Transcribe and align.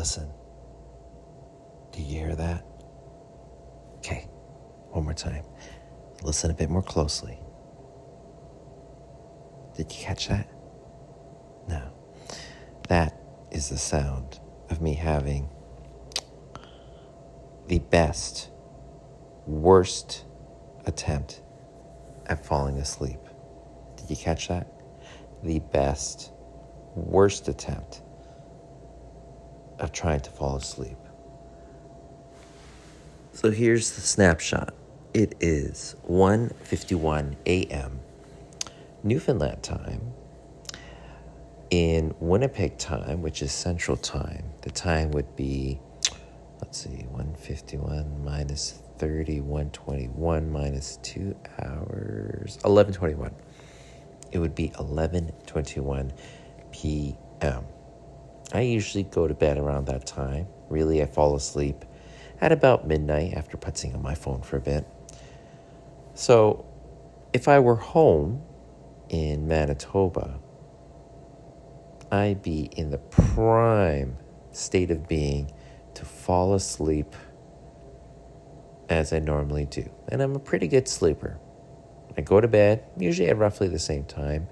listen. 0.00 0.30
Do 1.92 2.00
you 2.00 2.20
hear 2.20 2.34
that? 2.34 2.64
Okay, 3.98 4.26
one 4.92 5.04
more 5.04 5.12
time. 5.12 5.44
Listen 6.22 6.50
a 6.50 6.54
bit 6.54 6.70
more 6.70 6.82
closely. 6.82 7.38
Did 9.76 9.92
you 9.92 10.02
catch 10.02 10.28
that? 10.28 10.48
No. 11.68 11.82
That 12.88 13.20
is 13.50 13.68
the 13.68 13.76
sound 13.76 14.40
of 14.70 14.80
me 14.80 14.94
having 14.94 15.50
the 17.66 17.80
best, 17.80 18.48
worst 19.46 20.24
attempt 20.86 21.42
at 22.24 22.42
falling 22.42 22.78
asleep. 22.78 23.20
Did 23.96 24.08
you 24.08 24.16
catch 24.16 24.48
that? 24.48 24.66
The 25.42 25.58
best, 25.58 26.32
worst 26.94 27.48
attempt 27.48 28.00
of 29.80 29.92
trying 29.92 30.20
to 30.20 30.30
fall 30.30 30.56
asleep. 30.56 30.96
So 33.32 33.50
here's 33.50 33.92
the 33.92 34.00
snapshot. 34.00 34.74
It 35.14 35.34
is 35.40 35.96
1:51 36.08 37.36
a.m. 37.46 38.00
Newfoundland 39.02 39.62
time. 39.62 40.12
In 41.70 42.14
Winnipeg 42.20 42.78
time, 42.78 43.22
which 43.22 43.42
is 43.42 43.52
Central 43.52 43.96
Time, 43.96 44.44
the 44.62 44.70
time 44.70 45.12
would 45.12 45.36
be 45.36 45.80
let's 46.60 46.78
see, 46.78 47.04
151 47.10 48.24
minus 48.24 48.80
30, 48.98 49.40
121 49.40 50.52
minus 50.52 50.98
2 51.02 51.34
hours, 51.58 52.58
1121. 52.62 53.34
It 54.30 54.38
would 54.38 54.54
be 54.54 54.68
1121 54.68 56.12
p.m. 56.70 57.64
I 58.52 58.62
usually 58.62 59.04
go 59.04 59.28
to 59.28 59.34
bed 59.34 59.58
around 59.58 59.86
that 59.86 60.06
time. 60.06 60.48
Really, 60.68 61.02
I 61.02 61.06
fall 61.06 61.36
asleep 61.36 61.84
at 62.40 62.52
about 62.52 62.86
midnight 62.86 63.34
after 63.34 63.56
putzing 63.56 63.94
on 63.94 64.02
my 64.02 64.14
phone 64.14 64.42
for 64.42 64.56
a 64.56 64.60
bit. 64.60 64.86
So, 66.14 66.64
if 67.32 67.46
I 67.46 67.60
were 67.60 67.76
home 67.76 68.42
in 69.08 69.46
Manitoba, 69.46 70.40
I'd 72.10 72.42
be 72.42 72.70
in 72.76 72.90
the 72.90 72.98
prime 72.98 74.16
state 74.52 74.90
of 74.90 75.06
being 75.06 75.52
to 75.94 76.04
fall 76.04 76.54
asleep 76.54 77.14
as 78.88 79.12
I 79.12 79.20
normally 79.20 79.66
do. 79.66 79.88
And 80.08 80.20
I'm 80.20 80.34
a 80.34 80.40
pretty 80.40 80.66
good 80.66 80.88
sleeper. 80.88 81.38
I 82.16 82.22
go 82.22 82.40
to 82.40 82.48
bed 82.48 82.84
usually 82.96 83.28
at 83.28 83.38
roughly 83.38 83.68
the 83.68 83.78
same 83.78 84.04
time, 84.04 84.48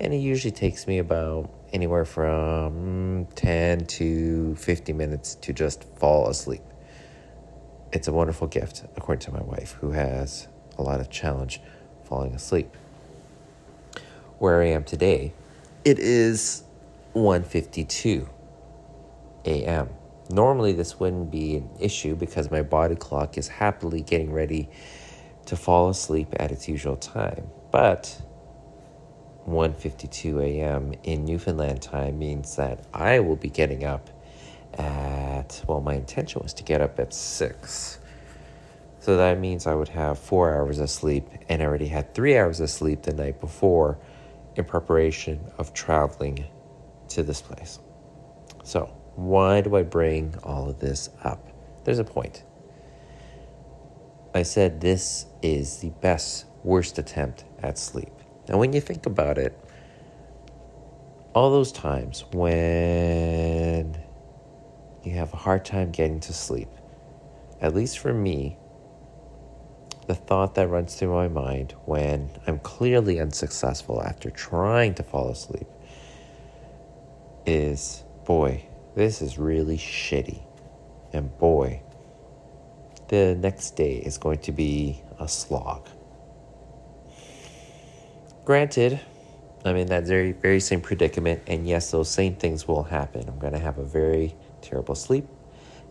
and 0.00 0.12
it 0.12 0.18
usually 0.18 0.52
takes 0.52 0.86
me 0.86 0.98
about 0.98 1.50
anywhere 1.72 2.04
from 2.04 3.26
10 3.34 3.86
to 3.86 4.54
50 4.56 4.92
minutes 4.92 5.34
to 5.36 5.52
just 5.52 5.84
fall 5.98 6.28
asleep. 6.28 6.62
It's 7.92 8.08
a 8.08 8.12
wonderful 8.12 8.46
gift, 8.46 8.84
according 8.96 9.24
to 9.26 9.32
my 9.32 9.42
wife, 9.42 9.72
who 9.80 9.92
has 9.92 10.48
a 10.78 10.82
lot 10.82 11.00
of 11.00 11.10
challenge 11.10 11.60
falling 12.04 12.34
asleep. 12.34 12.74
Where 14.38 14.62
I 14.62 14.66
am 14.66 14.84
today, 14.84 15.32
it 15.84 15.98
is 15.98 16.64
1:52 17.14 18.28
a.m. 19.46 19.88
Normally, 20.28 20.72
this 20.72 20.98
wouldn't 21.00 21.30
be 21.30 21.56
an 21.56 21.70
issue 21.80 22.16
because 22.16 22.50
my 22.50 22.62
body 22.62 22.96
clock 22.96 23.38
is 23.38 23.48
happily 23.48 24.02
getting 24.02 24.32
ready 24.32 24.68
to 25.46 25.56
fall 25.56 25.88
asleep 25.88 26.28
at 26.38 26.50
its 26.50 26.68
usual 26.68 26.96
time. 26.96 27.46
But 27.70 28.20
1:52 29.46 30.42
a.m. 30.42 30.92
in 31.04 31.24
Newfoundland 31.24 31.80
time 31.80 32.18
means 32.18 32.56
that 32.56 32.84
I 32.92 33.20
will 33.20 33.36
be 33.36 33.48
getting 33.48 33.84
up 33.84 34.10
at 34.74 35.62
well, 35.66 35.80
my 35.80 35.94
intention 35.94 36.42
was 36.42 36.52
to 36.54 36.62
get 36.62 36.80
up 36.80 36.98
at 36.98 37.14
six. 37.14 37.98
So 38.98 39.16
that 39.16 39.38
means 39.38 39.66
I 39.66 39.74
would 39.74 39.88
have 39.88 40.18
four 40.18 40.52
hours 40.52 40.80
of 40.80 40.90
sleep, 40.90 41.28
and 41.48 41.62
I 41.62 41.66
already 41.66 41.86
had 41.86 42.12
three 42.12 42.36
hours 42.36 42.60
of 42.60 42.70
sleep 42.70 43.02
the 43.02 43.12
night 43.12 43.40
before 43.40 43.98
in 44.56 44.64
preparation 44.64 45.40
of 45.58 45.72
traveling 45.72 46.44
to 47.10 47.22
this 47.22 47.40
place. 47.40 47.78
So 48.64 48.86
why 49.14 49.60
do 49.60 49.76
I 49.76 49.82
bring 49.82 50.34
all 50.42 50.68
of 50.68 50.80
this 50.80 51.08
up? 51.22 51.48
There's 51.84 52.00
a 52.00 52.04
point. 52.04 52.42
I 54.34 54.42
said 54.42 54.80
this 54.80 55.26
is 55.40 55.78
the 55.78 55.90
best, 55.90 56.46
worst 56.64 56.98
attempt 56.98 57.44
at 57.62 57.78
sleep. 57.78 58.15
Now, 58.48 58.58
when 58.58 58.72
you 58.72 58.80
think 58.80 59.06
about 59.06 59.38
it, 59.38 59.58
all 61.34 61.50
those 61.50 61.72
times 61.72 62.24
when 62.32 63.98
you 65.02 65.12
have 65.12 65.32
a 65.34 65.36
hard 65.36 65.64
time 65.64 65.90
getting 65.90 66.20
to 66.20 66.32
sleep, 66.32 66.68
at 67.60 67.74
least 67.74 67.98
for 67.98 68.14
me, 68.14 68.56
the 70.06 70.14
thought 70.14 70.54
that 70.54 70.68
runs 70.68 70.94
through 70.94 71.12
my 71.12 71.28
mind 71.28 71.74
when 71.84 72.30
I'm 72.46 72.60
clearly 72.60 73.20
unsuccessful 73.20 74.02
after 74.02 74.30
trying 74.30 74.94
to 74.94 75.02
fall 75.02 75.30
asleep 75.30 75.66
is 77.44 78.04
boy, 78.24 78.64
this 78.94 79.20
is 79.20 79.38
really 79.38 79.78
shitty. 79.78 80.42
And 81.12 81.36
boy, 81.38 81.82
the 83.08 83.34
next 83.34 83.76
day 83.76 83.96
is 83.96 84.18
going 84.18 84.38
to 84.40 84.52
be 84.52 85.02
a 85.18 85.28
slog. 85.28 85.88
Granted, 88.46 89.00
I'm 89.64 89.76
in 89.76 89.88
that 89.88 90.04
very, 90.04 90.32
very 90.32 90.60
same 90.60 90.80
predicament, 90.80 91.42
and 91.48 91.68
yes, 91.68 91.90
those 91.90 92.08
same 92.08 92.36
things 92.36 92.66
will 92.66 92.84
happen. 92.84 93.28
I'm 93.28 93.38
going 93.38 93.52
to 93.52 93.58
have 93.58 93.76
a 93.76 93.84
very 93.84 94.36
terrible 94.62 94.94
sleep, 94.94 95.26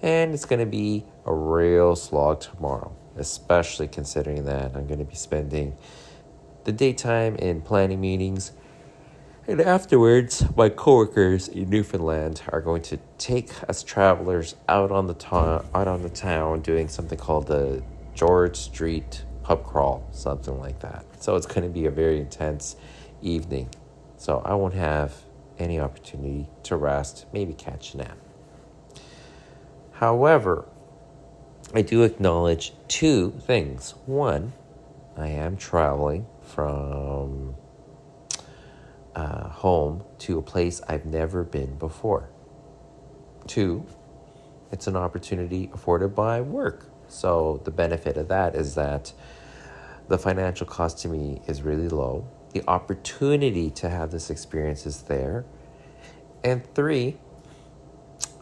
and 0.02 0.34
it's 0.34 0.46
going 0.46 0.62
to 0.62 0.66
be 0.66 1.06
a 1.26 1.34
real 1.34 1.96
slog 1.96 2.40
tomorrow, 2.40 2.96
especially 3.18 3.90
considering 3.90 4.46
that 4.46 4.76
I'm 4.76 4.88
going 4.88 5.00
to 5.00 5.06
be 5.06 5.16
spending 5.16 5.78
the 6.64 6.72
daytime 6.72 7.36
in 7.36 7.62
planning 7.62 8.02
meetings 8.02 8.54
and 9.48 9.62
afterwards, 9.62 10.44
my 10.56 10.70
coworkers 10.70 11.48
in 11.50 11.70
Newfoundland 11.70 12.42
are 12.50 12.62
going 12.62 12.82
to 12.84 12.98
take 13.20 13.52
us 13.70 13.84
travelers 13.84 14.56
out 14.68 14.92
on 14.92 15.06
the 15.06 15.14
ta- 15.14 15.64
out 15.76 15.88
on 15.88 16.02
the 16.02 16.10
town 16.10 16.62
doing 16.62 16.88
something 16.88 17.20
called 17.20 17.46
the 17.46 17.84
George 18.16 18.56
Street 18.56 19.24
pub 19.46 19.64
crawl, 19.64 20.04
something 20.12 20.60
like 20.60 20.80
that. 20.80 21.06
So 21.20 21.36
it's 21.36 21.46
going 21.46 21.62
to 21.62 21.70
be 21.70 21.86
a 21.86 21.92
very 21.92 22.20
intense 22.20 22.76
evening. 23.22 23.70
So 24.18 24.42
I 24.44 24.56
won't 24.56 24.74
have 24.74 25.14
any 25.60 25.80
opportunity 25.80 26.50
to 26.64 26.76
rest, 26.76 27.28
maybe 27.32 27.54
catch 27.54 27.94
a 27.94 27.98
nap. 27.98 28.18
However, 29.92 30.66
I 31.76 31.84
do 31.84 32.02
acknowledge 32.02 32.74
two 32.88 33.36
things. 33.40 33.94
One, 34.08 34.54
I 35.16 35.28
am 35.28 35.58
traveling 35.58 36.26
from 36.42 37.54
uh, 39.16 39.50
home 39.50 40.04
to 40.20 40.40
a 40.40 40.42
place 40.42 40.82
I've 40.90 41.06
never 41.06 41.44
been 41.44 41.78
before. 41.78 42.30
Two, 43.46 43.86
it's 44.72 44.88
an 44.88 44.96
opportunity 44.96 45.70
afforded 45.72 46.16
by 46.16 46.42
work. 46.42 46.90
So 47.08 47.62
the 47.64 47.72
benefit 47.72 48.18
of 48.18 48.28
that 48.30 48.56
is 48.56 48.76
that 48.76 49.14
the 50.08 50.18
financial 50.18 50.68
cost 50.68 51.00
to 51.00 51.08
me 51.08 51.42
is 51.48 51.62
really 51.62 51.90
low. 51.90 52.28
The 52.54 52.64
opportunity 52.68 53.70
to 53.72 53.90
have 53.90 54.12
this 54.12 54.30
experience 54.30 54.86
is 54.86 55.04
there. 55.04 55.46
And 56.44 56.66
three, 56.76 57.18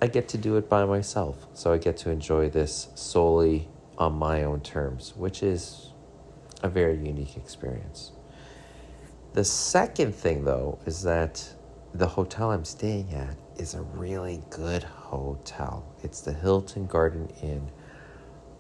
I 0.02 0.08
get 0.08 0.28
to 0.30 0.38
do 0.38 0.58
it 0.58 0.70
by 0.70 0.86
myself. 0.86 1.48
So 1.54 1.72
I 1.72 1.78
get 1.78 1.98
to 1.98 2.10
enjoy 2.10 2.50
this 2.50 2.90
solely 2.96 3.70
on 3.98 4.14
my 4.14 4.44
own 4.44 4.62
terms, 4.62 5.14
which 5.16 5.42
is 5.42 5.92
a 6.62 6.70
very 6.70 6.98
unique 6.98 7.38
experience. 7.38 8.12
The 9.34 9.44
second 9.44 10.14
thing, 10.14 10.44
though, 10.44 10.80
is 10.86 11.02
that 11.04 11.54
the 11.94 12.08
hotel 12.08 12.52
I'm 12.52 12.66
staying 12.66 13.14
at 13.14 13.36
is 13.58 13.74
a 13.74 13.82
really 13.82 14.42
good 14.50 14.84
hotel. 14.84 15.86
It's 16.04 16.22
the 16.22 16.34
Hilton 16.34 16.88
Garden 16.88 17.30
Inn 17.42 17.70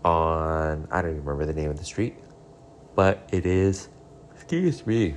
on, 0.03 0.87
I 0.91 1.01
don't 1.01 1.11
even 1.11 1.25
remember 1.25 1.51
the 1.51 1.59
name 1.59 1.69
of 1.69 1.77
the 1.77 1.85
street, 1.85 2.15
but 2.95 3.27
it 3.31 3.45
is, 3.45 3.89
excuse 4.33 4.85
me, 4.85 5.15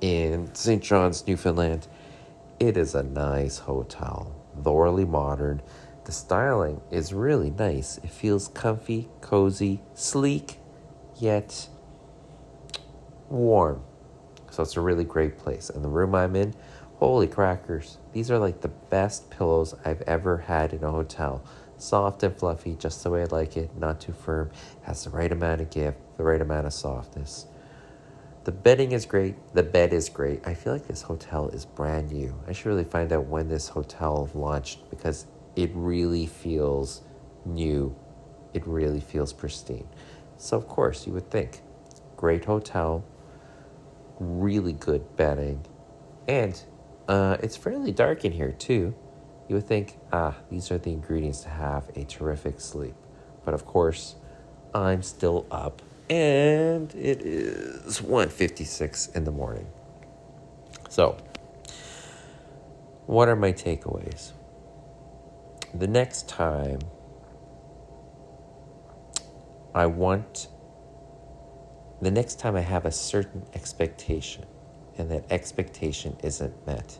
in 0.00 0.54
St. 0.54 0.82
John's, 0.82 1.26
Newfoundland. 1.26 1.86
It 2.60 2.76
is 2.76 2.94
a 2.94 3.02
nice 3.02 3.58
hotel, 3.58 4.34
thoroughly 4.62 5.04
modern. 5.04 5.62
The 6.04 6.12
styling 6.12 6.80
is 6.90 7.12
really 7.12 7.50
nice. 7.50 7.98
It 7.98 8.10
feels 8.10 8.48
comfy, 8.48 9.08
cozy, 9.20 9.82
sleek, 9.94 10.58
yet 11.18 11.68
warm. 13.28 13.82
So 14.50 14.62
it's 14.62 14.76
a 14.76 14.80
really 14.80 15.04
great 15.04 15.38
place. 15.38 15.70
And 15.70 15.82
the 15.82 15.88
room 15.88 16.14
I'm 16.14 16.36
in, 16.36 16.54
holy 16.96 17.26
crackers. 17.26 17.98
These 18.12 18.30
are 18.30 18.38
like 18.38 18.60
the 18.60 18.68
best 18.68 19.30
pillows 19.30 19.74
I've 19.84 20.02
ever 20.02 20.38
had 20.38 20.72
in 20.72 20.84
a 20.84 20.90
hotel. 20.90 21.44
Soft 21.84 22.22
and 22.22 22.34
fluffy, 22.34 22.76
just 22.76 23.02
the 23.02 23.10
way 23.10 23.20
I 23.20 23.26
like 23.26 23.58
it, 23.58 23.76
not 23.76 24.00
too 24.00 24.14
firm, 24.14 24.50
has 24.84 25.04
the 25.04 25.10
right 25.10 25.30
amount 25.30 25.60
of 25.60 25.68
give, 25.68 25.94
the 26.16 26.24
right 26.24 26.40
amount 26.40 26.66
of 26.66 26.72
softness. 26.72 27.44
The 28.44 28.52
bedding 28.52 28.92
is 28.92 29.04
great. 29.04 29.34
The 29.52 29.64
bed 29.64 29.92
is 29.92 30.08
great. 30.08 30.48
I 30.48 30.54
feel 30.54 30.72
like 30.72 30.86
this 30.86 31.02
hotel 31.02 31.50
is 31.50 31.66
brand 31.66 32.10
new. 32.10 32.34
I 32.48 32.52
should 32.52 32.70
really 32.70 32.84
find 32.84 33.12
out 33.12 33.26
when 33.26 33.50
this 33.50 33.68
hotel 33.68 34.30
launched 34.32 34.88
because 34.88 35.26
it 35.56 35.72
really 35.74 36.24
feels 36.24 37.02
new. 37.44 37.94
It 38.54 38.66
really 38.66 39.00
feels 39.00 39.34
pristine. 39.34 39.86
So, 40.38 40.56
of 40.56 40.66
course, 40.66 41.06
you 41.06 41.12
would 41.12 41.30
think 41.30 41.60
great 42.16 42.46
hotel, 42.46 43.04
really 44.18 44.72
good 44.72 45.16
bedding, 45.16 45.66
and 46.26 46.58
uh, 47.08 47.36
it's 47.42 47.58
fairly 47.58 47.92
dark 47.92 48.24
in 48.24 48.32
here 48.32 48.52
too. 48.52 48.94
You 49.48 49.56
would 49.56 49.66
think, 49.66 49.98
ah, 50.12 50.36
these 50.50 50.70
are 50.70 50.78
the 50.78 50.90
ingredients 50.90 51.42
to 51.42 51.48
have 51.48 51.90
a 51.96 52.04
terrific 52.04 52.60
sleep. 52.60 52.94
But 53.44 53.54
of 53.54 53.66
course, 53.66 54.16
I'm 54.74 55.02
still 55.02 55.46
up 55.50 55.82
and 56.10 56.94
it 56.94 57.22
is 57.22 58.02
1:56 58.02 59.08
in 59.14 59.24
the 59.24 59.30
morning. 59.30 59.66
So, 60.88 61.16
what 63.06 63.28
are 63.28 63.36
my 63.36 63.52
takeaways? 63.52 64.32
The 65.74 65.86
next 65.86 66.28
time 66.28 66.80
I 69.74 69.86
want 69.86 70.48
the 72.00 72.10
next 72.10 72.38
time 72.38 72.54
I 72.54 72.60
have 72.60 72.84
a 72.84 72.92
certain 72.92 73.44
expectation 73.54 74.44
and 74.98 75.10
that 75.10 75.24
expectation 75.30 76.16
isn't 76.22 76.66
met, 76.66 76.98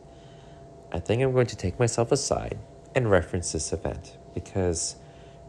I 0.95 1.01
think 1.01 1.21
I'm 1.23 1.33
going 1.33 1.49
to 1.49 1.57
take 1.57 1.81
myself 1.81 2.13
aside 2.13 2.57
and 2.95 3.11
reference 3.11 3.51
this 3.51 3.73
event 3.73 4.17
because 4.33 4.95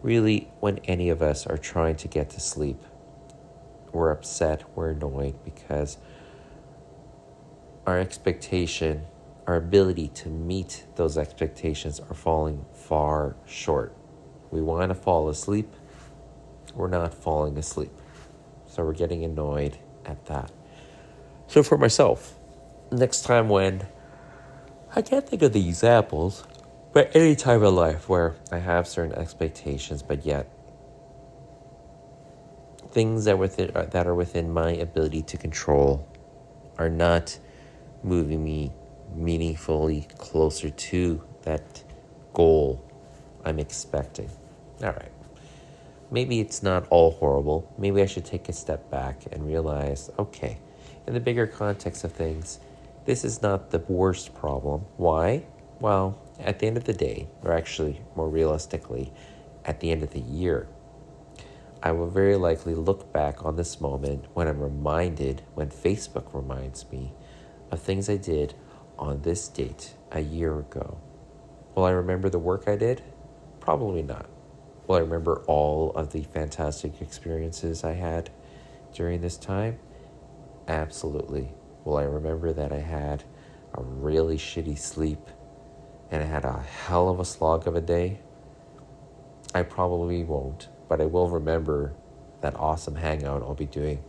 really, 0.02 0.50
when 0.60 0.80
any 0.86 1.10
of 1.10 1.22
us 1.22 1.46
are 1.46 1.58
trying 1.58 1.98
to 1.98 2.08
get 2.08 2.32
to 2.32 2.40
sleep, 2.40 2.82
we're 3.94 4.10
upset, 4.10 4.64
we're 4.76 4.90
annoyed 4.90 5.36
because 5.46 6.00
our 7.86 8.00
expectation, 8.00 9.06
our 9.46 9.56
ability 9.56 10.08
to 10.16 10.30
meet 10.30 10.88
those 10.96 11.16
expectations 11.16 12.00
are 12.00 12.16
falling 12.16 12.66
far 12.74 13.36
short. 13.46 13.96
We 14.50 14.64
want 14.64 14.90
to 14.90 14.96
fall 14.96 15.30
asleep, 15.30 15.72
we're 16.74 16.88
not 16.88 17.14
falling 17.14 17.56
asleep. 17.60 17.94
So 18.66 18.84
we're 18.84 18.94
getting 18.94 19.24
annoyed 19.24 19.78
at 20.06 20.26
that. 20.26 20.52
So 21.46 21.62
for 21.62 21.78
myself, 21.78 22.34
next 22.92 23.22
time 23.22 23.48
when 23.48 23.86
I 24.98 25.02
can't 25.02 25.28
think 25.28 25.42
of 25.42 25.52
the 25.52 25.68
examples, 25.68 26.46
but 26.94 27.14
any 27.14 27.36
time 27.36 27.62
in 27.66 27.76
life 27.76 28.08
where 28.08 28.38
I 28.50 28.60
have 28.60 28.88
certain 28.88 29.12
expectations, 29.12 30.02
but 30.02 30.26
yet 30.26 30.50
things 32.92 33.26
that 33.26 33.38
within 33.38 33.76
uh, 33.76 33.88
that 33.92 34.08
are 34.08 34.16
within 34.16 34.54
my 34.54 34.72
ability 34.72 35.22
to 35.24 35.36
control 35.38 36.08
are 36.78 36.90
not 36.90 37.38
moving 38.04 38.42
me 38.42 38.72
meaningfully 39.14 40.08
closer 40.18 40.70
to 40.70 41.22
that 41.42 41.84
goal 42.34 42.82
I'm 43.44 43.60
expecting. 43.60 44.30
All 44.82 44.94
right. 44.94 45.12
Maybe 46.10 46.40
it's 46.40 46.64
not 46.64 46.88
all 46.90 47.12
horrible. 47.12 47.70
Maybe 47.78 48.02
I 48.02 48.06
should 48.06 48.24
take 48.24 48.48
a 48.48 48.54
step 48.54 48.90
back 48.90 49.24
and 49.34 49.46
realize 49.46 50.10
okay, 50.18 50.58
in 51.06 51.14
the 51.14 51.20
bigger 51.20 51.48
context 51.48 52.06
of 52.06 52.14
things, 52.14 52.60
this 53.06 53.24
is 53.24 53.42
not 53.42 53.72
the 53.72 53.80
worst 53.80 54.34
problem. 54.34 54.82
Why? 54.98 55.46
Well, 55.80 56.20
at 56.40 56.60
the 56.60 56.68
end 56.68 56.78
of 56.78 56.86
the 56.86 56.94
day, 56.94 57.28
or 57.44 57.54
actually 57.54 58.02
more 58.16 58.30
realistically, 58.30 59.14
at 59.64 59.80
the 59.80 59.92
end 59.92 60.04
of 60.04 60.12
the 60.12 60.20
year, 60.20 60.68
I 61.84 61.92
will 61.92 62.10
very 62.10 62.36
likely 62.36 62.74
look 62.74 63.14
back 63.14 63.46
on 63.46 63.56
this 63.56 63.80
moment 63.80 64.26
when 64.34 64.48
I'm 64.48 64.60
reminded, 64.60 65.44
when 65.54 65.70
Facebook 65.70 66.34
reminds 66.34 66.92
me 66.92 67.14
of 67.72 67.80
things 67.80 68.10
I 68.10 68.18
did 68.18 68.56
on 68.98 69.22
this 69.22 69.48
date 69.48 69.94
a 70.12 70.22
year 70.22 70.58
ago. 70.58 70.98
Will 71.76 71.86
I 71.86 71.92
remember 71.92 72.30
the 72.30 72.40
work 72.40 72.68
I 72.68 72.76
did? 72.76 73.04
Probably 73.60 74.02
not. 74.02 74.28
Will 74.88 74.96
I 74.96 75.00
remember 75.00 75.44
all 75.48 75.92
of 75.92 76.12
the 76.12 76.24
fantastic 76.24 77.02
experiences 77.02 77.84
I 77.84 77.94
had 77.94 78.30
during 78.94 79.22
this 79.22 79.38
time? 79.38 79.78
Absolutely. 80.68 81.50
Will 81.86 81.98
I 81.98 82.04
remember 82.04 82.52
that 82.52 82.74
I 82.74 82.80
had 82.80 83.24
a 83.74 83.82
really 83.82 84.38
shitty 84.38 84.78
sleep 84.78 85.30
and 86.12 86.22
I 86.22 86.26
had 86.26 86.44
a 86.44 86.60
hell 86.60 87.08
of 87.08 87.22
a 87.22 87.26
slog 87.26 87.68
of 87.68 87.76
a 87.76 87.82
day? 87.82 88.20
I 89.54 89.64
probably 89.64 90.24
won't 90.26 90.68
but 90.88 91.02
I 91.02 91.06
will 91.06 91.30
remember 91.30 91.94
that 92.42 92.56
awesome 92.56 92.96
hangout 92.96 93.42
I'll 93.42 93.56
be 93.56 93.66
doing 93.66 94.04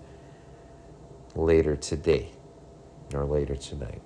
later 1.35 1.77
today 1.77 2.31
or 3.15 3.25
later 3.25 3.57
tonight. 3.57 4.03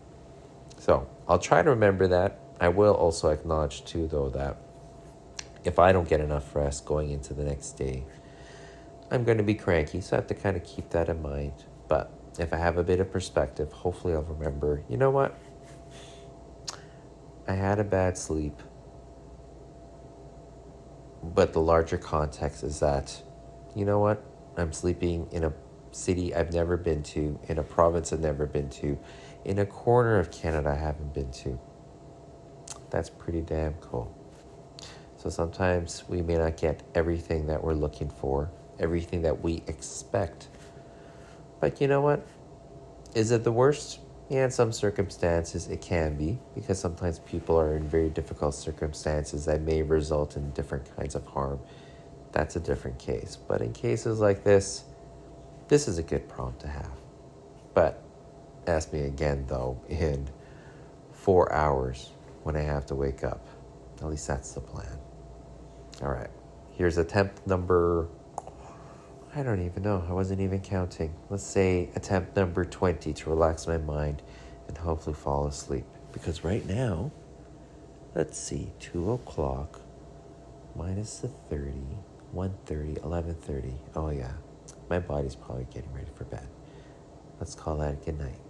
So 0.79 1.09
I'll 1.29 1.39
try 1.39 1.63
to 1.63 1.71
remember 1.71 2.07
that. 2.09 2.39
I 2.61 2.69
will 2.69 2.95
also 2.95 3.31
acknowledge, 3.31 3.85
too, 3.85 4.07
though, 4.07 4.29
that 4.31 4.59
if 5.65 5.79
I 5.79 5.93
don't 5.93 6.09
get 6.09 6.21
enough 6.21 6.55
rest 6.55 6.85
going 6.85 7.11
into 7.11 7.35
the 7.35 7.45
next 7.45 7.73
day, 7.73 8.05
I'm 9.11 9.25
going 9.25 9.39
to 9.39 9.45
be 9.45 9.55
cranky. 9.55 10.01
So 10.01 10.17
I 10.17 10.21
have 10.21 10.27
to 10.29 10.35
kind 10.35 10.57
of 10.57 10.65
keep 10.65 10.91
that 10.91 11.09
in 11.09 11.23
mind. 11.23 11.65
But 11.89 12.13
if 12.39 12.53
I 12.53 12.57
have 12.57 12.79
a 12.79 12.85
bit 12.85 13.01
of 13.01 13.11
perspective, 13.11 13.73
hopefully 13.73 14.15
I'll 14.15 14.23
remember 14.23 14.83
you 14.89 14.97
know 14.97 15.11
what? 15.11 15.39
I 17.49 17.55
had 17.55 17.79
a 17.79 17.85
bad 17.85 18.17
sleep 18.17 18.61
but 21.23 21.53
the 21.53 21.61
larger 21.61 21.99
context 21.99 22.63
is 22.63 22.81
that, 22.81 23.23
you 23.75 23.85
know 23.85 23.99
what? 23.99 24.25
I'm 24.57 24.73
sleeping 24.73 25.29
in 25.33 25.45
a 25.45 25.53
city 25.93 26.35
I've 26.35 26.53
never 26.53 26.77
been 26.77 27.03
to, 27.05 27.39
in 27.49 27.59
a 27.59 27.63
province 27.63 28.13
I've 28.13 28.21
never 28.21 28.47
been 28.47 28.71
to, 28.71 28.99
in 29.45 29.59
a 29.59 29.67
corner 29.67 30.19
of 30.19 30.31
Canada 30.31 30.71
I 30.71 30.75
haven't 30.75 31.13
been 31.13 31.31
to. 31.33 31.59
That's 32.91 33.11
pretty 33.11 33.43
damn 33.43 33.75
cool. 33.75 34.17
So 35.17 35.29
sometimes 35.29 36.05
we 36.09 36.23
may 36.23 36.37
not 36.37 36.57
get 36.57 36.83
everything 36.95 37.47
that 37.47 37.63
we're 37.63 37.75
looking 37.75 38.09
for, 38.09 38.51
everything 38.79 39.23
that 39.23 39.43
we 39.43 39.63
expect. 39.67 40.49
But 41.61 41.81
you 41.81 41.89
know 41.89 42.01
what? 42.01 42.27
Is 43.15 43.31
it 43.31 43.45
the 43.45 43.53
worst? 43.53 44.01
Yeah, 44.29 44.45
in 44.45 44.51
some 44.51 44.73
circumstances 44.73 45.69
it 45.69 45.81
can 45.81 46.17
be, 46.17 46.39
because 46.55 46.79
sometimes 46.79 47.19
people 47.19 47.59
are 47.59 47.77
in 47.77 47.83
very 47.89 48.09
difficult 48.09 48.55
circumstances 48.55 49.45
that 49.47 49.61
may 49.61 49.83
result 49.83 50.37
in 50.37 50.51
different 50.53 50.95
kinds 50.97 51.15
of 51.17 51.27
harm. 51.27 51.59
That's 52.33 52.55
a 52.55 52.61
different 52.61 52.99
case. 52.99 53.37
But 53.37 53.61
in 53.61 53.73
cases 53.73 54.21
like 54.21 54.45
this, 54.45 54.85
this 55.69 55.89
is 55.89 55.99
a 55.99 56.03
good 56.03 56.29
prompt 56.29 56.61
to 56.61 56.69
have. 56.69 56.93
But 57.75 58.03
ask 58.69 58.93
me 58.93 59.01
again, 59.03 59.45
though, 59.49 59.81
in 59.89 60.29
four 61.13 61.53
hours 61.53 62.11
when 62.45 62.57
I 62.57 62.61
have 62.63 62.87
to 62.87 62.95
wake 62.95 63.25
up. 63.25 63.47
At 64.01 64.07
least 64.07 64.27
that's 64.29 64.53
the 64.53 64.61
plan. 64.61 64.99
All 66.03 66.09
right. 66.11 66.31
Here's 66.71 66.97
attempt 66.99 67.47
number 67.47 68.09
I 69.35 69.45
don't 69.45 69.65
even 69.65 69.85
know. 69.85 70.05
I 70.09 70.13
wasn't 70.13 70.41
even 70.41 70.61
counting. 70.61 71.15
Let's 71.29 71.45
say 71.45 71.91
attempt 71.95 72.35
number 72.35 72.65
20 72.65 73.13
to 73.13 73.31
relax 73.31 73.69
my 73.69 73.79
mind 73.79 74.23
and 74.67 74.77
hopefully 74.77 75.15
fall 75.15 75.47
asleep. 75.47 75.85
Because 76.13 76.43
right 76.43 76.67
now, 76.67 77.13
let's 78.17 78.37
see, 78.37 78.73
2 78.81 79.13
o'clock 79.13 79.81
minus 80.75 81.19
the 81.19 81.29
30, 81.29 81.73
1.30, 82.35 83.01
11.30. 83.01 83.75
Oh 83.95 84.11
yeah, 84.11 84.33
my 84.89 84.99
body's 84.99 85.37
probably 85.37 85.67
getting 85.73 85.93
ready 85.93 86.11
for 86.17 86.25
bed. 86.25 86.49
Let's 87.39 87.55
call 87.55 87.77
that 87.79 87.93
a 87.93 87.97
good 87.97 88.19
night. 88.19 88.41